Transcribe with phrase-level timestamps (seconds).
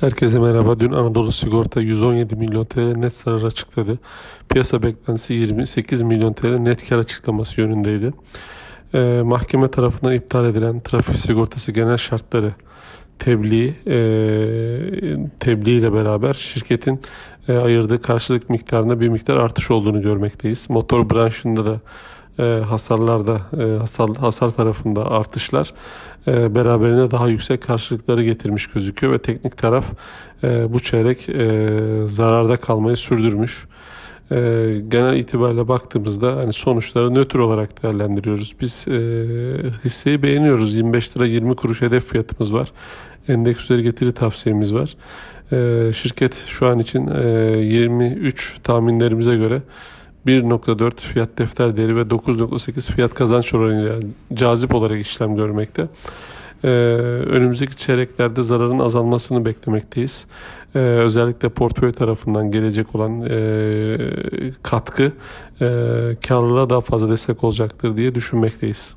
[0.00, 0.80] Herkese merhaba.
[0.80, 3.98] Dün Anadolu Sigorta 117 milyon TL net zarar açıkladı.
[4.48, 8.12] Piyasa beklentisi 28 milyon TL net kar açıklaması yönündeydi.
[8.94, 12.52] Ee, mahkeme tarafından iptal edilen trafik sigortası genel şartları
[13.18, 13.96] tebliğ e,
[15.40, 17.00] tebliğ ile beraber şirketin
[17.48, 20.70] e, ayırdığı karşılık miktarında bir miktar artış olduğunu görmekteyiz.
[20.70, 21.80] Motor branşında da
[22.38, 25.74] e, hasarlarda e, hasar, hasar tarafında artışlar
[26.26, 29.84] e, beraberinde daha yüksek karşılıkları getirmiş gözüküyor ve teknik taraf
[30.68, 31.18] bu çeyrek
[32.08, 33.66] zararda kalmayı sürdürmüş.
[34.88, 38.54] Genel itibariyle baktığımızda hani sonuçları nötr olarak değerlendiriyoruz.
[38.60, 38.86] Biz
[39.84, 40.74] hisseyi beğeniyoruz.
[40.74, 42.72] 25 lira 20 kuruş hedef fiyatımız var.
[43.28, 44.96] Endeks üzeri getiri tavsiyemiz var.
[45.92, 47.28] Şirket şu an için e,
[47.58, 49.62] 23 tahminlerimize göre
[50.26, 53.94] 1.4 fiyat defter değeri ve 9.8 fiyat kazanç oranıyla
[54.34, 55.88] cazip olarak işlem görmekte.
[56.64, 56.68] Ee,
[57.28, 60.26] önümüzdeki çeyreklerde zararın azalmasını beklemekteyiz.
[60.74, 63.96] Ee, özellikle portföy tarafından gelecek olan e,
[64.62, 65.12] katkı
[65.60, 65.68] e,
[66.28, 68.94] karlılığa daha fazla destek olacaktır diye düşünmekteyiz.